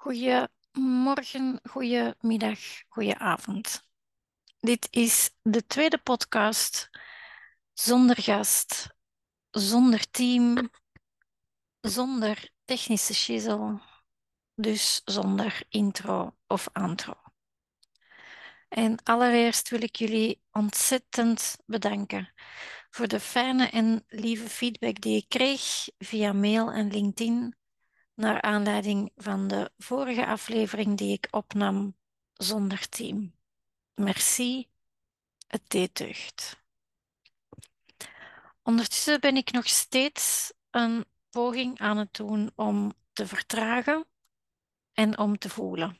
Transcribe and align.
Goedemorgen, 0.00 1.60
goedemiddag, 1.62 2.58
goedenavond. 2.88 3.82
Dit 4.60 4.88
is 4.90 5.30
de 5.42 5.66
tweede 5.66 5.98
podcast 5.98 6.90
zonder 7.72 8.22
gast, 8.22 8.94
zonder 9.50 10.10
team, 10.10 10.70
zonder 11.80 12.50
technische 12.64 13.14
shizzle, 13.14 13.80
dus 14.54 15.00
zonder 15.04 15.62
intro 15.68 16.36
of 16.46 16.68
outro. 16.72 17.14
En 18.68 19.02
allereerst 19.02 19.68
wil 19.68 19.82
ik 19.82 19.96
jullie 19.96 20.42
ontzettend 20.52 21.56
bedanken 21.66 22.32
voor 22.90 23.08
de 23.08 23.20
fijne 23.20 23.66
en 23.66 24.04
lieve 24.08 24.48
feedback 24.48 25.00
die 25.00 25.16
ik 25.16 25.28
kreeg 25.28 25.88
via 25.98 26.32
mail 26.32 26.72
en 26.72 26.90
LinkedIn 26.90 27.57
naar 28.18 28.42
aanleiding 28.42 29.12
van 29.16 29.48
de 29.48 29.70
vorige 29.78 30.26
aflevering 30.26 30.96
die 30.98 31.12
ik 31.12 31.28
opnam 31.30 31.96
zonder 32.32 32.88
team. 32.88 33.32
Merci, 33.94 34.68
het 35.46 35.92
deugd. 35.92 36.56
Ondertussen 38.62 39.20
ben 39.20 39.36
ik 39.36 39.50
nog 39.50 39.68
steeds 39.68 40.52
een 40.70 41.04
poging 41.30 41.78
aan 41.78 41.96
het 41.96 42.14
doen 42.14 42.52
om 42.54 42.92
te 43.12 43.26
vertragen 43.26 44.06
en 44.92 45.18
om 45.18 45.38
te 45.38 45.48
voelen. 45.48 45.98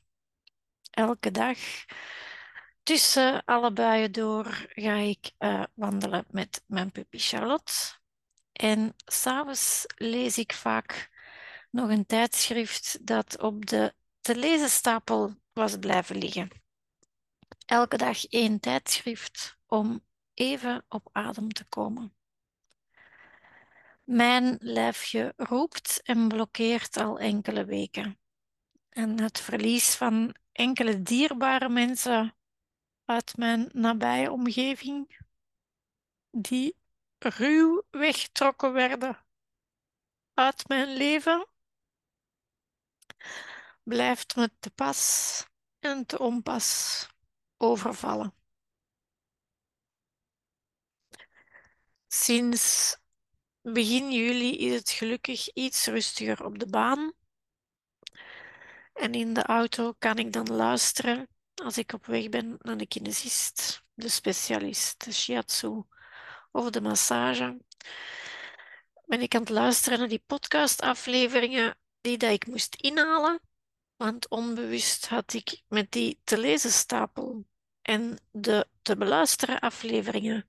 Elke 0.91 1.31
dag 1.31 1.59
tussen 2.83 3.45
alle 3.45 3.73
buien 3.73 4.13
door 4.13 4.67
ga 4.69 4.95
ik 4.95 5.31
uh, 5.39 5.65
wandelen 5.75 6.25
met 6.31 6.65
mijn 6.67 6.93
puppy 6.93 7.19
Charlotte. 7.19 7.73
En 8.53 8.95
s'avonds 9.05 9.85
lees 9.97 10.39
ik 10.39 10.53
vaak 10.53 11.17
nog 11.71 11.91
een 11.91 12.07
tijdschrift 12.07 13.07
dat 13.07 13.43
op 13.43 13.67
de 13.67 13.95
te 14.21 14.37
lezen 14.37 14.71
stapel 14.71 15.35
was 15.53 15.79
blijven 15.79 16.17
liggen. 16.17 16.51
Elke 17.67 17.97
dag 17.97 18.25
één 18.25 18.61
tijdschrift 18.61 19.59
om 19.67 20.05
even 20.35 20.85
op 20.89 21.09
adem 21.13 21.53
te 21.53 21.65
komen. 21.65 22.13
Mijn 24.05 24.57
lijfje 24.61 25.33
roept 25.37 26.03
en 26.03 26.29
blokkeert 26.29 26.97
al 26.97 27.19
enkele 27.19 27.65
weken. 27.65 28.19
En 28.89 29.21
het 29.21 29.41
verlies 29.41 29.95
van 29.95 30.35
enkele 30.53 31.03
dierbare 31.03 31.69
mensen 31.69 32.35
uit 33.05 33.37
mijn 33.37 33.69
nabije 33.73 34.31
omgeving, 34.31 35.19
die 36.31 36.77
ruw 37.19 37.83
weggetrokken 37.91 38.73
werden 38.73 39.19
uit 40.35 40.69
mijn 40.69 40.89
leven, 40.97 41.47
blijft 43.83 44.37
me 44.37 44.51
te 44.61 44.71
pas 44.71 45.45
en 45.79 46.07
te 46.07 46.19
onpas 46.19 47.07
overvallen. 47.57 48.35
Sinds 52.07 52.97
begin 53.63 54.13
juli 54.13 54.59
is 54.59 54.75
het 54.75 54.91
gelukkig 54.91 55.53
iets 55.55 55.87
rustiger 55.87 56.45
op 56.45 56.59
de 56.59 56.67
baan. 56.67 57.13
En 58.93 59.15
in 59.15 59.35
de 59.35 59.43
auto 59.43 59.95
kan 59.99 60.17
ik 60.17 60.33
dan 60.33 60.47
luisteren 60.47 61.29
als 61.55 61.79
ik 61.79 61.93
op 61.93 62.07
weg 62.07 62.29
ben 62.29 62.57
naar 62.59 62.77
de 62.77 62.87
kinesist, 62.87 63.83
de 63.95 64.09
specialist, 64.09 65.05
de 65.05 65.13
shiatsu 65.13 65.83
of 66.53 66.71
de 66.71 66.81
massage. 66.81 67.57
Ben 69.07 69.21
ik 69.21 69.35
aan 69.35 69.41
het 69.41 69.51
luisteren 69.51 69.99
naar 69.99 70.09
die 70.09 70.23
podcastafleveringen 70.27 71.77
die 72.01 72.19
dat 72.19 72.31
ik 72.31 72.47
moest 72.47 72.75
inhalen 72.75 73.41
want 73.99 74.29
onbewust 74.29 75.09
had 75.09 75.33
ik 75.33 75.63
met 75.69 75.93
die 75.93 76.21
te 76.25 76.39
lezen 76.39 76.71
stapel 76.71 77.47
en 77.83 78.19
de 78.31 78.69
te 78.83 78.97
beluisteren 78.97 79.59
afleveringen 79.59 80.49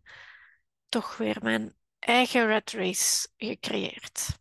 toch 0.89 1.17
weer 1.17 1.37
mijn 1.41 1.75
eigen 1.99 2.47
rat 2.47 2.71
race 2.71 3.27
gecreëerd. 3.37 4.39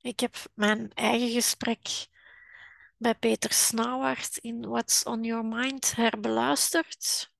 Ik 0.00 0.20
heb 0.20 0.36
mijn 0.54 0.92
eigen 0.94 1.30
gesprek 1.30 2.06
bij 2.96 3.14
Peter 3.14 3.52
Snauwaard 3.52 4.36
in 4.36 4.66
What's 4.68 5.04
on 5.04 5.24
Your 5.24 5.44
Mind 5.44 5.94
herbeluisterd. 5.96 7.32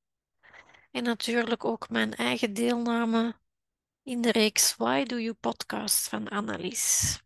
En 0.91 1.03
natuurlijk 1.03 1.65
ook 1.65 1.89
mijn 1.89 2.15
eigen 2.15 2.55
deelname 2.55 3.37
in 4.09 4.21
de 4.21 4.33
reeks 4.33 4.77
Why 4.77 5.05
Do 5.05 5.19
You 5.19 5.35
podcast 5.35 6.09
van 6.09 6.29
Annelies. 6.29 7.21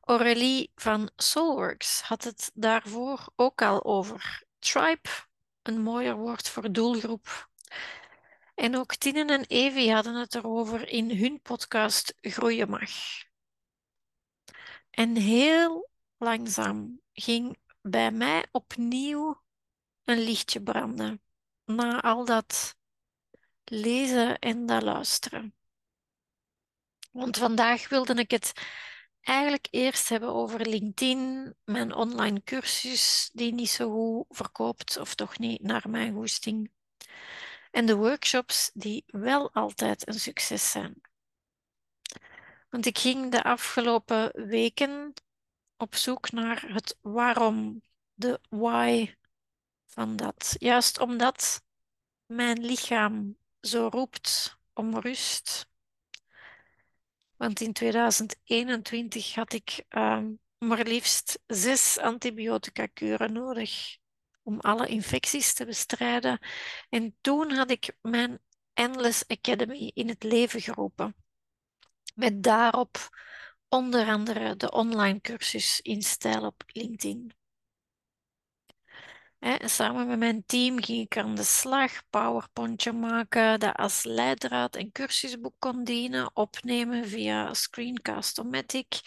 Aurélie 0.00 0.70
van 0.74 1.10
Soulworks 1.16 2.00
had 2.00 2.24
het 2.24 2.50
daarvoor 2.54 3.32
ook 3.36 3.62
al 3.62 3.84
over. 3.84 4.42
Tribe, 4.58 5.08
een 5.62 5.82
mooier 5.82 6.16
woord 6.16 6.48
voor 6.48 6.72
doelgroep. 6.72 7.50
En 8.54 8.76
ook 8.76 8.94
Tine 8.94 9.24
en 9.24 9.44
Evie 9.44 9.92
hadden 9.92 10.14
het 10.14 10.34
erover 10.34 10.88
in 10.88 11.18
hun 11.18 11.40
podcast 11.40 12.14
Groeien 12.20 12.70
mag. 12.70 12.90
En 14.90 15.16
heel 15.16 15.90
langzaam 16.16 17.00
ging 17.12 17.58
bij 17.80 18.10
mij 18.10 18.46
opnieuw 18.50 19.42
een 20.04 20.18
lichtje 20.18 20.62
branden. 20.62 21.22
Na 21.64 22.02
al 22.02 22.24
dat 22.24 22.80
lezen 23.72 24.38
en 24.38 24.66
dat 24.66 24.82
luisteren. 24.82 25.54
Want 27.12 27.38
vandaag 27.38 27.88
wilde 27.88 28.14
ik 28.14 28.30
het 28.30 28.52
eigenlijk 29.20 29.68
eerst 29.70 30.08
hebben 30.08 30.28
over 30.28 30.66
LinkedIn, 30.68 31.54
mijn 31.64 31.94
online 31.94 32.42
cursus 32.42 33.30
die 33.32 33.52
niet 33.52 33.70
zo 33.70 33.90
goed 33.90 34.36
verkoopt 34.36 34.96
of 34.96 35.14
toch 35.14 35.38
niet 35.38 35.62
naar 35.62 35.90
mijn 35.90 36.14
goesting. 36.14 36.70
En 37.70 37.86
de 37.86 37.96
workshops 37.96 38.70
die 38.74 39.04
wel 39.06 39.52
altijd 39.52 40.08
een 40.08 40.20
succes 40.20 40.70
zijn. 40.70 41.00
Want 42.68 42.86
ik 42.86 42.98
ging 42.98 43.30
de 43.30 43.42
afgelopen 43.42 44.46
weken 44.48 45.12
op 45.76 45.94
zoek 45.94 46.30
naar 46.30 46.72
het 46.72 46.98
waarom, 47.00 47.82
de 48.14 48.40
why 48.48 49.14
van 49.86 50.16
dat. 50.16 50.54
Juist 50.58 51.00
omdat 51.00 51.62
mijn 52.26 52.60
lichaam 52.64 53.40
zo 53.62 53.88
roept 53.88 54.58
om 54.72 54.98
rust, 54.98 55.66
want 57.36 57.60
in 57.60 57.72
2021 57.72 59.34
had 59.34 59.52
ik 59.52 59.84
uh, 59.90 60.22
maar 60.58 60.86
liefst 60.86 61.38
zes 61.46 61.98
antibiotica-kuren 61.98 63.32
nodig 63.32 63.96
om 64.42 64.60
alle 64.60 64.86
infecties 64.86 65.54
te 65.54 65.64
bestrijden. 65.64 66.38
En 66.88 67.16
toen 67.20 67.50
had 67.50 67.70
ik 67.70 67.96
mijn 68.00 68.38
Endless 68.72 69.26
Academy 69.26 69.90
in 69.94 70.08
het 70.08 70.22
leven 70.22 70.60
geroepen. 70.60 71.14
Met 72.14 72.42
daarop 72.42 73.08
onder 73.68 74.06
andere 74.06 74.56
de 74.56 74.70
online 74.70 75.20
cursus 75.20 75.80
in 75.80 76.02
stijl 76.02 76.46
op 76.46 76.62
LinkedIn 76.66 77.32
samen 79.58 80.06
met 80.06 80.18
mijn 80.18 80.46
team 80.46 80.82
ging 80.82 81.04
ik 81.04 81.16
aan 81.16 81.34
de 81.34 81.42
slag, 81.42 82.02
powerpointje 82.10 82.92
maken, 82.92 83.60
dat 83.60 83.76
als 83.76 84.04
leidraad 84.04 84.76
en 84.76 84.92
cursusboek 84.92 85.54
kon 85.58 85.84
dienen, 85.84 86.30
opnemen 86.36 87.08
via 87.08 87.54
Screencast-O-Matic, 87.54 89.00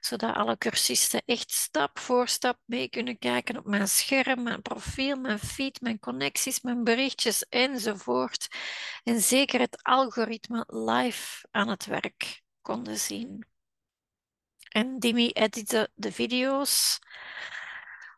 zodat 0.00 0.34
alle 0.34 0.58
cursisten 0.58 1.22
echt 1.26 1.50
stap 1.50 1.98
voor 1.98 2.28
stap 2.28 2.58
mee 2.64 2.88
kunnen 2.88 3.18
kijken 3.18 3.56
op 3.56 3.66
mijn 3.66 3.88
scherm, 3.88 4.42
mijn 4.42 4.62
profiel, 4.62 5.16
mijn 5.16 5.38
feed, 5.38 5.80
mijn 5.80 5.98
connecties, 5.98 6.60
mijn 6.60 6.84
berichtjes 6.84 7.46
enzovoort. 7.48 8.48
En 9.04 9.20
zeker 9.20 9.60
het 9.60 9.82
algoritme 9.82 10.64
live 10.66 11.46
aan 11.50 11.68
het 11.68 11.86
werk 11.86 12.42
konden 12.60 12.98
zien. 12.98 13.46
En 14.68 14.98
Dimi 14.98 15.28
editte 15.28 15.90
de 15.94 16.12
video's. 16.12 16.98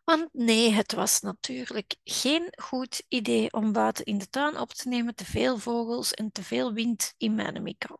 Want 0.04 0.28
nee, 0.32 0.72
het 0.72 0.93
was 0.93 1.20
natuurlijk 1.20 1.96
geen 2.04 2.52
goed 2.56 3.02
idee 3.08 3.52
om 3.52 3.72
buiten 3.72 4.04
in 4.04 4.19
de 4.19 4.28
tuin 4.28 4.58
op 4.58 4.72
te 4.72 4.88
nemen, 4.88 5.14
te 5.14 5.25
veel 5.25 5.58
vogels 5.58 6.12
en 6.12 6.32
te 6.32 6.43
veel 6.43 6.72
wind 6.72 7.14
in 7.16 7.34
mijn 7.34 7.62
micro. 7.62 7.96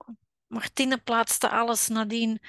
Martine 0.46 0.99
plaatste 0.99 1.49
alles 1.49 1.88
nadien 1.88 2.40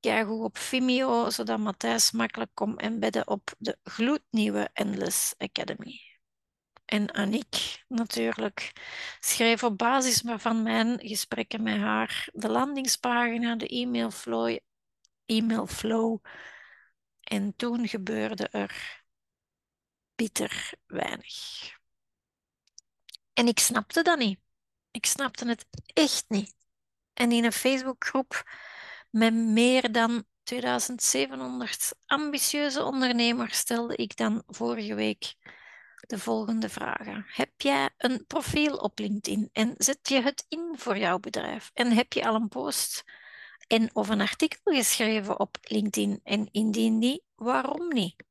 goed 0.00 0.42
op 0.42 0.58
Vimeo, 0.58 1.30
zodat 1.30 1.58
Matthijs 1.58 2.10
makkelijk 2.10 2.50
kon 2.54 2.76
embedden 2.78 3.28
op 3.28 3.54
de 3.58 3.78
gloednieuwe 3.82 4.70
Endless 4.72 5.34
Academy. 5.38 6.00
En 6.84 7.14
Aniek 7.14 7.84
natuurlijk 7.88 8.72
schreef 9.20 9.62
op 9.62 9.78
basis 9.78 10.22
van 10.24 10.62
mijn 10.62 10.98
gesprekken 11.00 11.62
met 11.62 11.76
haar 11.76 12.28
de 12.32 12.48
landingspagina, 12.48 13.56
de 13.56 13.66
e-mailflow, 13.66 14.56
e-mailflow 15.26 16.18
en 17.28 17.56
toen 17.56 17.88
gebeurde 17.88 18.48
er 18.48 19.02
bitter 20.14 20.72
weinig. 20.86 21.76
En 23.32 23.46
ik 23.46 23.58
snapte 23.58 24.02
dat 24.02 24.18
niet. 24.18 24.38
Ik 24.90 25.06
snapte 25.06 25.48
het 25.48 25.66
echt 25.84 26.24
niet. 26.28 26.54
En 27.12 27.32
in 27.32 27.44
een 27.44 27.52
Facebookgroep 27.52 28.50
met 29.10 29.34
meer 29.34 29.92
dan 29.92 30.24
2700 30.42 31.92
ambitieuze 32.06 32.82
ondernemers 32.82 33.58
stelde 33.58 33.96
ik 33.96 34.16
dan 34.16 34.42
vorige 34.46 34.94
week 34.94 35.34
de 36.00 36.18
volgende 36.18 36.68
vragen. 36.68 37.24
Heb 37.28 37.50
jij 37.56 37.90
een 37.96 38.24
profiel 38.26 38.76
op 38.76 38.98
LinkedIn 38.98 39.48
en 39.52 39.74
zet 39.76 40.08
je 40.08 40.20
het 40.20 40.44
in 40.48 40.74
voor 40.76 40.98
jouw 40.98 41.18
bedrijf? 41.18 41.70
En 41.74 41.92
heb 41.92 42.12
je 42.12 42.26
al 42.26 42.34
een 42.34 42.48
post 42.48 43.04
en 43.68 43.94
of 43.94 44.08
een 44.08 44.20
artikel 44.20 44.72
geschreven 44.74 45.40
op 45.40 45.58
LinkedIn? 45.62 46.20
En 46.24 46.48
indien 46.52 46.98
niet, 46.98 47.22
waarom 47.34 47.88
niet? 47.88 48.24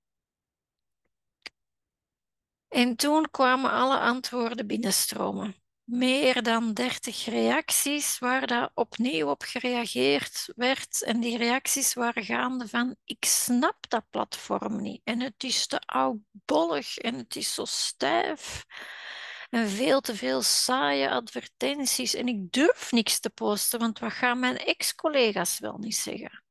En 2.67 2.95
toen 2.95 3.31
kwamen 3.31 3.71
alle 3.71 3.99
antwoorden 3.99 4.67
binnenstromen 4.67 5.55
meer 5.89 6.43
dan 6.43 6.73
30 6.73 7.25
reacties 7.25 8.19
waar 8.19 8.47
daar 8.47 8.69
opnieuw 8.73 9.29
op 9.29 9.41
gereageerd 9.41 10.51
werd. 10.55 11.03
En 11.03 11.19
die 11.19 11.37
reacties 11.37 11.93
waren 11.93 12.23
gaande 12.23 12.67
van, 12.67 12.95
ik 13.03 13.25
snap 13.25 13.89
dat 13.89 14.09
platform 14.09 14.81
niet. 14.81 15.01
En 15.03 15.19
het 15.19 15.43
is 15.43 15.67
te 15.67 15.79
oudbollig 15.79 16.97
en 16.97 17.15
het 17.15 17.35
is 17.35 17.53
zo 17.53 17.65
stijf. 17.65 18.65
En 19.49 19.67
veel 19.67 20.01
te 20.01 20.15
veel 20.15 20.41
saaie 20.41 21.09
advertenties. 21.09 22.13
En 22.13 22.27
ik 22.27 22.51
durf 22.51 22.91
niks 22.91 23.19
te 23.19 23.29
posten, 23.29 23.79
want 23.79 23.99
wat 23.99 24.13
gaan 24.13 24.39
mijn 24.39 24.57
ex-collega's 24.57 25.59
wel 25.59 25.77
niet 25.77 25.95
zeggen? 25.95 26.43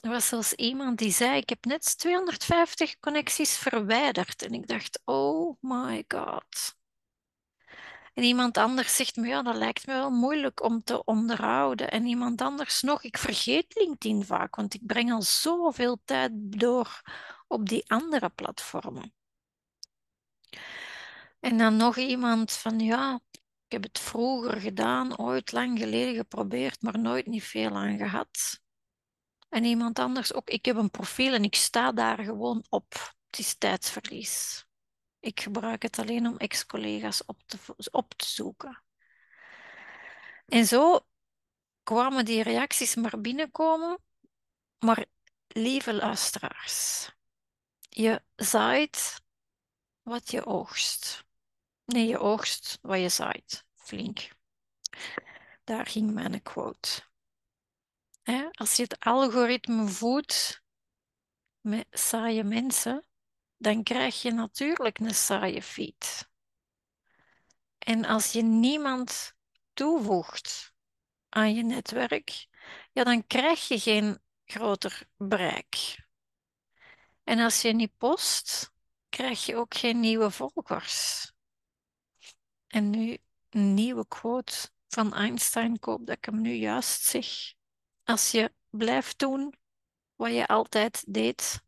Er 0.00 0.10
was 0.10 0.28
zelfs 0.28 0.52
iemand 0.52 0.98
die 0.98 1.12
zei, 1.12 1.36
ik 1.36 1.48
heb 1.48 1.64
net 1.64 1.98
250 1.98 2.98
connecties 2.98 3.56
verwijderd. 3.56 4.42
En 4.42 4.52
ik 4.52 4.66
dacht, 4.66 5.00
oh 5.04 5.56
my 5.60 6.04
god. 6.08 6.76
En 8.14 8.24
iemand 8.24 8.56
anders 8.56 8.96
zegt 8.96 9.16
me, 9.16 9.26
ja, 9.26 9.42
dat 9.42 9.56
lijkt 9.56 9.86
me 9.86 9.92
wel 9.92 10.10
moeilijk 10.10 10.62
om 10.62 10.82
te 10.84 11.04
onderhouden. 11.04 11.90
En 11.90 12.06
iemand 12.06 12.40
anders 12.40 12.82
nog, 12.82 13.02
ik 13.02 13.18
vergeet 13.18 13.74
LinkedIn 13.74 14.24
vaak, 14.24 14.56
want 14.56 14.74
ik 14.74 14.86
breng 14.86 15.12
al 15.12 15.22
zoveel 15.22 16.00
tijd 16.04 16.30
door 16.34 17.02
op 17.46 17.68
die 17.68 17.90
andere 17.90 18.28
platformen. 18.28 19.12
En 21.40 21.58
dan 21.58 21.76
nog 21.76 21.96
iemand 21.96 22.52
van, 22.52 22.78
ja, 22.80 23.20
ik 23.66 23.72
heb 23.72 23.82
het 23.82 23.98
vroeger 23.98 24.60
gedaan, 24.60 25.18
ooit 25.18 25.52
lang 25.52 25.78
geleden 25.78 26.14
geprobeerd, 26.14 26.82
maar 26.82 26.98
nooit 26.98 27.26
niet 27.26 27.44
veel 27.44 27.76
aan 27.76 27.96
gehad. 27.96 28.60
En 29.48 29.64
iemand 29.64 29.98
anders 29.98 30.32
ook, 30.32 30.50
ik 30.50 30.64
heb 30.64 30.76
een 30.76 30.90
profiel 30.90 31.34
en 31.34 31.44
ik 31.44 31.54
sta 31.54 31.92
daar 31.92 32.18
gewoon 32.18 32.64
op. 32.68 33.14
Het 33.26 33.38
is 33.38 33.54
tijdsverlies. 33.54 34.66
Ik 35.20 35.40
gebruik 35.40 35.82
het 35.82 35.98
alleen 35.98 36.26
om 36.26 36.36
ex-collega's 36.36 37.22
op 37.26 37.42
te, 37.46 37.58
op 37.90 38.14
te 38.14 38.26
zoeken. 38.26 38.82
En 40.46 40.66
zo 40.66 41.06
kwamen 41.82 42.24
die 42.24 42.42
reacties 42.42 42.94
maar 42.94 43.20
binnenkomen. 43.20 43.98
Maar 44.78 45.06
lieve 45.46 45.94
luisteraars, 45.94 47.10
je 47.78 48.22
zaait 48.36 49.20
wat 50.02 50.30
je 50.30 50.46
oogst. 50.46 51.26
Nee, 51.88 52.06
je 52.06 52.18
oogst 52.18 52.78
wat 52.82 53.00
je 53.00 53.08
zaait. 53.08 53.66
Flink. 53.74 54.28
Daar 55.64 55.86
ging 55.86 56.12
mijn 56.12 56.42
quote. 56.42 57.06
als 58.50 58.76
je 58.76 58.82
het 58.82 59.00
algoritme 59.00 59.86
voedt 59.86 60.62
met 61.60 61.86
saaie 61.90 62.44
mensen, 62.44 63.06
dan 63.56 63.82
krijg 63.82 64.22
je 64.22 64.32
natuurlijk 64.32 64.98
een 64.98 65.14
saaie 65.14 65.62
feed. 65.62 66.28
En 67.78 68.04
als 68.04 68.32
je 68.32 68.42
niemand 68.42 69.34
toevoegt 69.72 70.74
aan 71.28 71.54
je 71.54 71.62
netwerk, 71.62 72.46
ja, 72.92 73.04
dan 73.04 73.26
krijg 73.26 73.68
je 73.68 73.80
geen 73.80 74.22
groter 74.44 75.08
bereik. 75.16 76.06
En 77.24 77.38
als 77.38 77.62
je 77.62 77.72
niet 77.72 77.96
post, 77.96 78.72
krijg 79.08 79.46
je 79.46 79.56
ook 79.56 79.74
geen 79.74 80.00
nieuwe 80.00 80.30
volgers. 80.30 81.32
En 82.68 82.90
nu 82.90 83.18
een 83.48 83.74
nieuwe 83.74 84.06
quote 84.08 84.70
van 84.88 85.14
Einstein, 85.14 85.74
ik 85.74 85.84
hoop 85.84 86.06
dat 86.06 86.16
ik 86.16 86.24
hem 86.24 86.40
nu 86.40 86.52
juist 86.52 87.02
zeg. 87.02 87.26
Als 88.04 88.30
je 88.30 88.52
blijft 88.70 89.18
doen 89.18 89.54
wat 90.14 90.32
je 90.32 90.46
altijd 90.46 91.04
deed, 91.08 91.62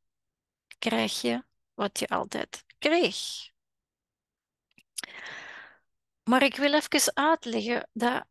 krijg 0.79 1.21
je 1.21 1.45
wat 1.75 1.99
je 1.99 2.09
altijd 2.09 2.65
kreeg. 2.79 3.51
Maar 6.23 6.43
ik 6.43 6.57
wil 6.57 6.75
even 6.75 7.17
uitleggen 7.17 7.89
dat 7.93 8.27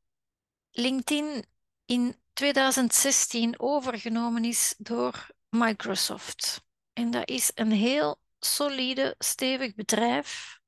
LinkedIn 0.71 1.45
in 1.85 2.15
2016 2.33 3.59
overgenomen 3.59 4.45
is 4.45 4.75
door 4.77 5.27
Microsoft. 5.49 6.61
En 6.93 7.11
dat 7.11 7.29
is 7.29 7.51
een 7.55 7.71
heel 7.71 8.19
solide, 8.39 9.15
stevig 9.17 9.75
bedrijf 9.75 10.58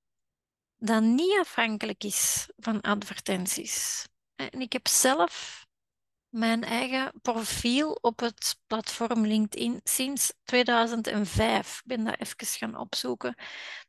dat 0.83 1.01
niet 1.01 1.39
afhankelijk 1.39 2.03
is 2.03 2.49
van 2.57 2.81
advertenties. 2.81 4.07
En 4.35 4.61
ik 4.61 4.73
heb 4.73 4.87
zelf 4.87 5.65
mijn 6.29 6.63
eigen 6.63 7.13
profiel 7.21 7.91
op 7.91 8.19
het 8.19 8.59
platform 8.67 9.25
LinkedIn 9.25 9.79
sinds 9.83 10.33
2005. 10.43 11.77
Ik 11.77 11.81
ben 11.85 12.03
dat 12.03 12.19
even 12.19 12.47
gaan 12.47 12.75
opzoeken. 12.75 13.35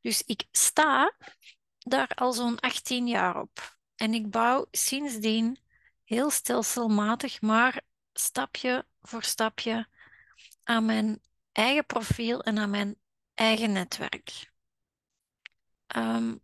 Dus 0.00 0.22
ik 0.22 0.44
sta 0.50 1.14
daar 1.78 2.08
al 2.08 2.32
zo'n 2.32 2.60
18 2.60 3.06
jaar 3.06 3.40
op. 3.40 3.76
En 3.96 4.14
ik 4.14 4.30
bouw 4.30 4.66
sindsdien 4.70 5.58
heel 6.04 6.30
stelselmatig, 6.30 7.40
maar 7.40 7.82
stapje 8.12 8.86
voor 9.00 9.22
stapje 9.22 9.88
aan 10.62 10.84
mijn 10.84 11.20
eigen 11.52 11.86
profiel 11.86 12.42
en 12.42 12.58
aan 12.58 12.70
mijn 12.70 12.96
eigen 13.34 13.72
netwerk. 13.72 14.50
Um, 15.96 16.42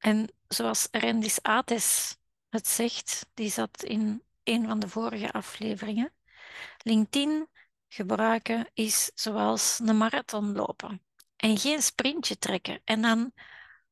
en 0.00 0.32
zoals 0.48 0.88
Rendis 0.90 1.42
Ates 1.42 2.16
het 2.48 2.68
zegt, 2.68 3.26
die 3.34 3.50
zat 3.50 3.82
in 3.82 4.22
een 4.44 4.66
van 4.66 4.80
de 4.80 4.88
vorige 4.88 5.32
afleveringen. 5.32 6.12
LinkedIn 6.82 7.48
gebruiken 7.88 8.70
is 8.74 9.10
zoals 9.14 9.78
een 9.82 9.96
marathon 9.96 10.52
lopen 10.52 11.02
en 11.36 11.58
geen 11.58 11.82
sprintje 11.82 12.38
trekken. 12.38 12.80
En 12.84 13.02
dan 13.02 13.32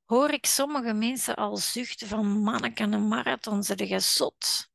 hoor 0.04 0.30
ik 0.30 0.46
sommige 0.46 0.92
mensen 0.92 1.36
al 1.36 1.56
zuchten 1.56 2.08
van 2.08 2.26
manneke, 2.26 2.82
een 2.82 3.08
marathon, 3.08 3.62
ze 3.62 3.88
je 3.88 4.00
zot. 4.00 4.70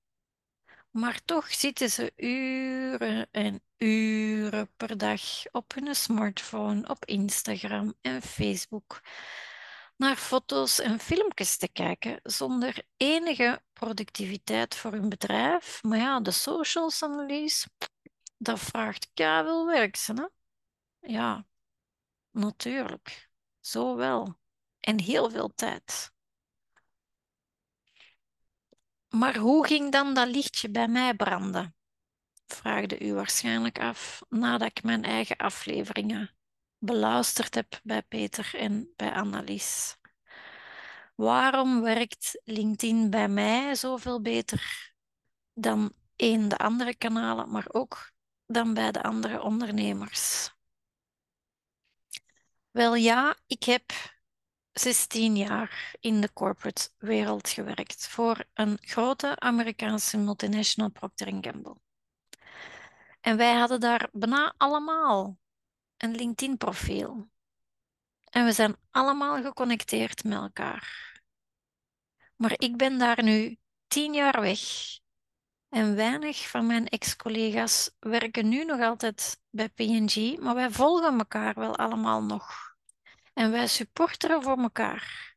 Maar 0.91 1.21
toch 1.25 1.53
zitten 1.53 1.89
ze 1.89 2.13
uren 2.15 3.27
en 3.31 3.61
uren 3.77 4.69
per 4.77 4.97
dag 4.97 5.21
op 5.51 5.73
hun 5.73 5.95
smartphone, 5.95 6.89
op 6.89 7.05
Instagram 7.05 7.93
en 8.01 8.21
Facebook 8.21 9.01
naar 9.95 10.15
foto's 10.15 10.79
en 10.79 10.99
filmpjes 10.99 11.57
te 11.57 11.67
kijken 11.67 12.19
zonder 12.23 12.85
enige 12.97 13.61
productiviteit 13.73 14.75
voor 14.75 14.91
hun 14.91 15.09
bedrijf. 15.09 15.83
Maar 15.83 15.97
ja, 15.97 16.19
de 16.19 16.31
socials 16.31 17.03
analyse, 17.03 17.69
dat 18.37 18.59
vraagt 18.59 19.11
veel 19.13 19.65
werk. 19.65 19.97
Hè? 20.05 20.25
Ja, 20.99 21.45
natuurlijk. 22.31 23.29
Zo 23.59 23.95
wel. 23.95 24.35
En 24.79 24.99
heel 24.99 25.29
veel 25.29 25.53
tijd. 25.55 26.11
Maar 29.09 29.37
hoe 29.37 29.67
ging 29.67 29.91
dan 29.91 30.13
dat 30.13 30.27
lichtje 30.27 30.69
bij 30.69 30.87
mij 30.87 31.13
branden? 31.13 31.75
Vraagde 32.45 32.99
u 32.99 33.13
waarschijnlijk 33.13 33.79
af 33.79 34.21
nadat 34.29 34.67
ik 34.67 34.83
mijn 34.83 35.03
eigen 35.03 35.37
afleveringen 35.37 36.35
beluisterd 36.85 37.55
heb 37.55 37.79
bij 37.83 38.01
Peter 38.01 38.55
en 38.55 38.93
bij 38.95 39.13
Annelies. 39.13 39.97
Waarom 41.15 41.81
werkt 41.81 42.41
LinkedIn 42.43 43.09
bij 43.09 43.27
mij 43.27 43.75
zoveel 43.75 44.21
beter 44.21 44.91
dan 45.53 45.93
een 46.15 46.49
de 46.49 46.57
andere 46.57 46.95
kanalen, 46.95 47.51
maar 47.51 47.65
ook 47.71 48.11
dan 48.45 48.73
bij 48.73 48.91
de 48.91 49.03
andere 49.03 49.41
ondernemers? 49.41 50.51
Wel 52.71 52.95
ja, 52.95 53.35
ik 53.47 53.63
heb 53.63 53.83
16 54.71 55.35
jaar 55.35 55.95
in 55.99 56.21
de 56.21 56.33
corporate 56.33 56.89
wereld 56.97 57.49
gewerkt 57.49 58.07
voor 58.07 58.45
een 58.53 58.77
grote 58.81 59.39
Amerikaanse 59.39 60.17
multinational 60.17 60.91
Procter 60.91 61.27
Gamble. 61.27 61.77
En 63.21 63.37
wij 63.37 63.53
hadden 63.53 63.79
daar 63.79 64.09
bijna 64.11 64.53
allemaal 64.57 65.41
een 66.03 66.15
LinkedIn-profiel. 66.15 67.29
En 68.29 68.45
we 68.45 68.51
zijn 68.51 68.75
allemaal 68.91 69.41
geconnecteerd 69.41 70.23
met 70.23 70.37
elkaar. 70.37 71.21
Maar 72.35 72.53
ik 72.57 72.77
ben 72.77 72.97
daar 72.97 73.23
nu 73.23 73.57
tien 73.87 74.13
jaar 74.13 74.41
weg. 74.41 74.59
En 75.69 75.95
weinig 75.95 76.49
van 76.49 76.65
mijn 76.65 76.87
ex-collega's 76.87 77.91
werken 77.99 78.49
nu 78.49 78.65
nog 78.65 78.79
altijd 78.79 79.41
bij 79.49 79.69
PNG, 79.69 80.37
maar 80.39 80.55
wij 80.55 80.71
volgen 80.71 81.17
elkaar 81.17 81.53
wel 81.53 81.75
allemaal 81.75 82.23
nog. 82.23 82.75
En 83.33 83.51
wij 83.51 83.67
supporteren 83.67 84.43
voor 84.43 84.57
elkaar. 84.57 85.35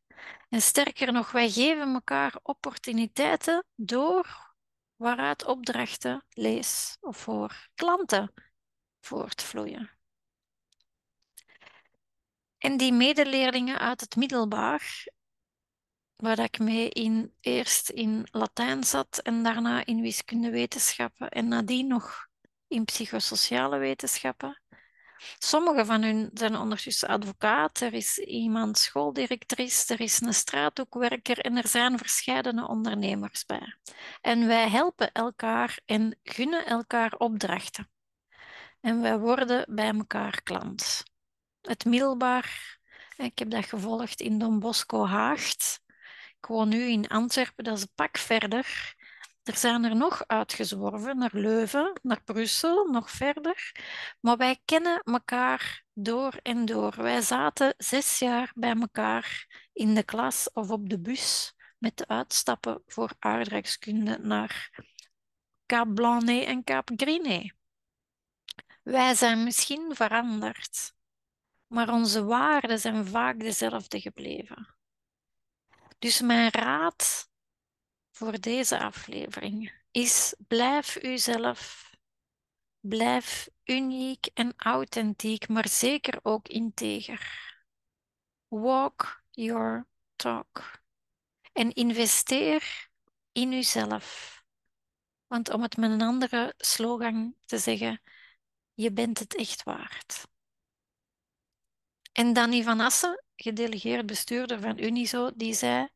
En 0.49 0.61
sterker 0.61 1.11
nog, 1.11 1.31
wij 1.31 1.49
geven 1.49 1.93
elkaar 1.93 2.39
opportuniteiten 2.43 3.63
door 3.75 4.55
waaruit 4.95 5.45
opdrachten 5.45 6.25
lees 6.29 6.97
of 7.01 7.17
voor 7.17 7.67
klanten 7.75 8.33
voortvloeien. 8.99 9.96
En 12.57 12.77
die 12.77 12.93
medeleerlingen 12.93 13.79
uit 13.79 14.01
het 14.01 14.15
middelbaar, 14.15 15.05
waar 16.15 16.39
ik 16.39 16.59
mee 16.59 16.89
in, 16.89 17.33
eerst 17.39 17.89
in 17.89 18.27
Latijn 18.31 18.83
zat 18.83 19.17
en 19.17 19.43
daarna 19.43 19.85
in 19.85 20.01
wiskundewetenschappen 20.01 21.29
en 21.29 21.47
nadien 21.47 21.87
nog 21.87 22.27
in 22.67 22.85
psychosociale 22.85 23.77
wetenschappen. 23.77 24.61
Sommige 25.37 25.85
van 25.85 26.01
hun 26.03 26.29
zijn 26.33 26.55
ondertussen 26.55 27.07
advocaat, 27.07 27.79
er 27.79 27.93
is 27.93 28.17
iemand 28.17 28.77
schooldirectrice, 28.77 29.93
er 29.93 30.01
is 30.01 30.21
een 30.21 30.33
straathoekwerker 30.33 31.39
en 31.39 31.57
er 31.57 31.67
zijn 31.67 31.97
verschillende 31.97 32.67
ondernemers 32.67 33.45
bij. 33.45 33.75
En 34.21 34.47
wij 34.47 34.69
helpen 34.69 35.11
elkaar 35.11 35.79
en 35.85 36.19
gunnen 36.23 36.65
elkaar 36.65 37.13
opdrachten. 37.13 37.89
En 38.81 39.01
wij 39.01 39.19
worden 39.19 39.65
bij 39.75 39.93
elkaar 39.93 40.41
klant. 40.43 41.03
Het 41.67 41.85
middelbaar, 41.85 42.79
ik 43.17 43.39
heb 43.39 43.49
dat 43.49 43.65
gevolgd 43.65 44.21
in 44.21 44.37
Don 44.37 44.59
Bosco 44.59 45.05
Haagt. 45.05 45.81
Ik 46.37 46.45
woon 46.45 46.69
nu 46.69 46.81
in 46.83 47.07
Antwerpen, 47.07 47.63
dat 47.63 47.77
is 47.77 47.81
een 47.81 47.91
pak 47.95 48.17
verder. 48.17 48.95
Er 49.43 49.55
zijn 49.55 49.83
er 49.83 49.95
nog 49.95 50.27
uitgezworven 50.27 51.17
naar 51.17 51.29
Leuven, 51.33 51.99
naar 52.01 52.23
Brussel, 52.23 52.85
nog 52.85 53.11
verder. 53.11 53.71
Maar 54.19 54.37
wij 54.37 54.61
kennen 54.65 55.01
elkaar 55.03 55.83
door 55.93 56.33
en 56.41 56.65
door. 56.65 56.93
Wij 56.95 57.21
zaten 57.21 57.73
zes 57.77 58.19
jaar 58.19 58.51
bij 58.55 58.75
elkaar 58.79 59.47
in 59.73 59.93
de 59.93 60.03
klas 60.03 60.51
of 60.53 60.69
op 60.69 60.89
de 60.89 60.99
bus 60.99 61.53
met 61.77 61.97
de 61.97 62.07
uitstappen 62.07 62.81
voor 62.85 63.11
aardrijkskunde 63.19 64.17
naar 64.21 64.83
Cap 65.65 65.95
blanc 65.95 66.29
en 66.29 66.63
Cap 66.63 66.89
Griné. 66.95 67.51
Wij 68.83 69.15
zijn 69.15 69.43
misschien 69.43 69.95
veranderd, 69.95 70.95
maar 71.67 71.93
onze 71.93 72.23
waarden 72.23 72.79
zijn 72.79 73.05
vaak 73.05 73.39
dezelfde 73.39 74.01
gebleven. 74.01 74.75
Dus 75.99 76.21
mijn 76.21 76.51
raad 76.51 77.29
voor 78.11 78.39
deze 78.39 78.79
aflevering 78.79 79.73
is: 79.91 80.35
blijf 80.47 81.03
uzelf. 81.03 81.85
Blijf 82.79 83.49
uniek 83.63 84.25
en 84.33 84.53
authentiek, 84.57 85.47
maar 85.47 85.67
zeker 85.67 86.19
ook 86.21 86.47
integer. 86.47 87.55
Walk 88.47 89.23
your 89.31 89.87
talk. 90.15 90.81
En 91.53 91.73
investeer 91.73 92.89
in 93.31 93.51
uzelf. 93.53 94.35
Want 95.27 95.49
om 95.49 95.61
het 95.61 95.77
met 95.77 95.91
een 95.91 96.01
andere 96.01 96.53
slogan 96.57 97.35
te 97.45 97.57
zeggen, 97.57 98.01
je 98.73 98.91
bent 98.91 99.19
het 99.19 99.35
echt 99.35 99.63
waard. 99.63 100.27
En 102.17 102.33
Danny 102.33 102.63
van 102.63 102.79
Assen, 102.79 103.23
gedelegeerd 103.35 104.05
bestuurder 104.05 104.59
van 104.59 104.79
Unizo, 104.79 105.31
die 105.35 105.53
zei 105.53 105.87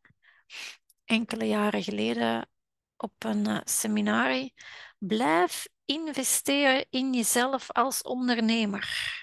enkele 1.06 1.46
jaren 1.46 1.84
geleden 1.84 2.50
op 2.98 3.14
een 3.18 3.50
uh, 3.50 3.60
seminarie, 3.64 4.54
blijf 4.98 5.68
investeren 5.86 6.86
in 6.90 7.14
jezelf 7.14 7.72
als 7.72 8.02
ondernemer. 8.02 9.14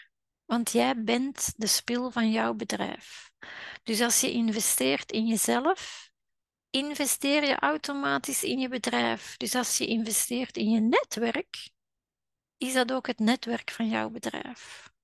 Want 0.45 0.71
jij 0.71 1.03
bent 1.03 1.53
de 1.57 1.67
spil 1.67 2.11
van 2.11 2.31
jouw 2.31 2.55
bedrijf. 2.55 3.31
Dus 3.83 4.01
als 4.01 4.21
je 4.21 4.31
investeert 4.31 5.13
in 5.13 5.27
jezelf, 5.27 6.11
investeer 6.71 7.45
je 7.45 7.59
automatisch 7.59 8.43
in 8.43 8.59
je 8.59 8.69
bedrijf. 8.69 9.37
Dus 9.37 9.55
als 9.55 9.79
je 9.79 9.87
investeert 9.87 10.57
in 10.57 10.71
je 10.71 10.81
netwerk, 10.81 11.71
is 12.57 12.73
dat 12.73 12.93
ook 12.93 13.07
het 13.07 13.19
netwerk 13.19 13.71
van 13.71 13.89
jouw 13.89 14.11
bedrijf. 14.11 14.97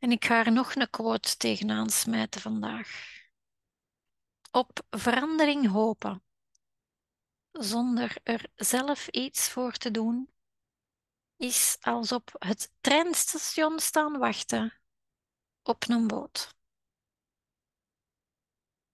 En 0.00 0.10
ik 0.10 0.24
ga 0.24 0.44
er 0.44 0.52
nog 0.52 0.74
een 0.74 0.90
quote 0.90 1.36
tegenaan 1.36 1.90
smijten 1.90 2.40
vandaag. 2.40 3.18
Op 4.50 4.86
verandering 4.90 5.68
hopen, 5.68 6.22
zonder 7.50 8.16
er 8.22 8.50
zelf 8.54 9.08
iets 9.08 9.50
voor 9.50 9.72
te 9.72 9.90
doen, 9.90 10.30
is 11.36 11.76
als 11.80 12.12
op 12.12 12.30
het 12.38 12.72
treinstation 12.80 13.78
staan 13.78 14.18
wachten 14.18 14.80
op 15.62 15.88
een 15.88 16.06
boot. 16.06 16.54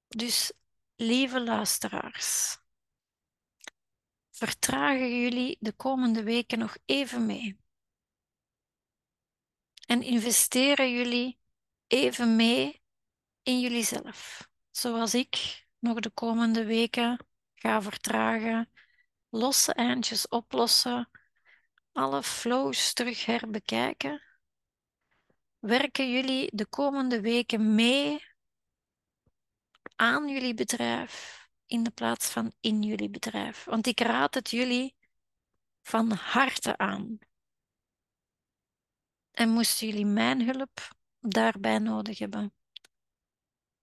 Dus, 0.06 0.52
lieve 0.96 1.40
luisteraars, 1.40 2.58
vertragen 4.30 5.20
jullie 5.20 5.56
de 5.60 5.72
komende 5.72 6.22
weken 6.22 6.58
nog 6.58 6.76
even 6.84 7.26
mee. 7.26 7.65
En 9.86 10.02
investeren 10.02 10.92
jullie 10.92 11.38
even 11.86 12.36
mee 12.36 12.82
in 13.42 13.60
jullie 13.60 13.84
zelf. 13.84 14.48
Zoals 14.70 15.14
ik 15.14 15.64
nog 15.78 16.00
de 16.00 16.10
komende 16.10 16.64
weken 16.64 17.26
ga 17.54 17.82
vertragen, 17.82 18.70
losse 19.28 19.72
eindjes 19.72 20.28
oplossen, 20.28 21.10
alle 21.92 22.22
flows 22.22 22.92
terug 22.92 23.24
herbekijken. 23.24 24.22
Werken 25.58 26.10
jullie 26.10 26.56
de 26.56 26.66
komende 26.66 27.20
weken 27.20 27.74
mee 27.74 28.24
aan 29.96 30.28
jullie 30.28 30.54
bedrijf 30.54 31.44
in 31.66 31.82
de 31.82 31.90
plaats 31.90 32.28
van 32.28 32.52
in 32.60 32.82
jullie 32.82 33.10
bedrijf. 33.10 33.64
Want 33.64 33.86
ik 33.86 34.00
raad 34.00 34.34
het 34.34 34.50
jullie 34.50 34.96
van 35.82 36.10
harte 36.10 36.78
aan. 36.78 37.18
En 39.36 39.48
moesten 39.48 39.86
jullie 39.86 40.06
mijn 40.06 40.44
hulp 40.44 40.88
daarbij 41.20 41.78
nodig 41.78 42.18
hebben, 42.18 42.54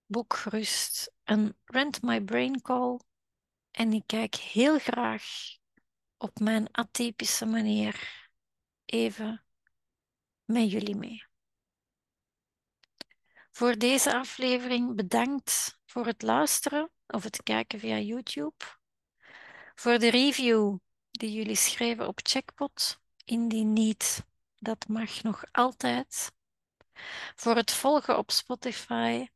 boek 0.06 0.36
gerust 0.36 1.14
een 1.24 1.58
Rent 1.66 2.02
My 2.02 2.22
Brain 2.22 2.62
Call 2.62 3.00
en 3.72 3.94
ik 3.94 4.04
kijk 4.06 4.36
heel 4.36 4.80
graag 4.80 5.24
op 6.18 6.40
mijn 6.40 6.68
atypische 6.72 7.46
manier 7.46 8.28
even 8.86 9.46
met 10.46 10.72
jullie 10.72 10.96
mee. 10.96 11.26
Voor 13.52 13.78
deze 13.78 14.16
aflevering 14.16 14.96
bedankt 14.96 15.80
voor 15.86 16.06
het 16.06 16.22
luisteren 16.22 16.92
of 17.08 17.24
het 17.24 17.44
kijken 17.44 17.80
via 17.80 17.98
YouTube. 17.98 18.66
Voor 19.76 20.00
de 20.00 20.10
review 20.10 20.78
die 21.12 21.32
jullie 21.32 21.56
schreven 21.56 22.08
op 22.08 22.20
Checkpot. 22.24 23.02
Indien 23.26 23.74
niet, 23.74 24.26
dat 24.64 24.88
mag 24.88 25.24
nog 25.24 25.44
altijd. 25.52 26.32
Voor 27.36 27.56
het 27.56 27.72
volgen 27.72 28.18
op 28.18 28.32
Spotify. 28.32 29.28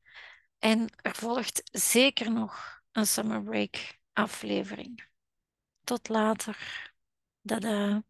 En 0.59 0.89
er 1.01 1.15
volgt 1.15 1.61
zeker 1.71 2.31
nog 2.31 2.81
een 2.91 3.07
Summer 3.07 3.43
Break 3.43 3.97
aflevering. 4.13 5.07
Tot 5.83 6.09
later. 6.09 6.91
Dada. 7.41 8.03